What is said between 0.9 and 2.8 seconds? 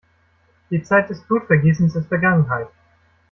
des Blutvergießens ist Vergangenheit!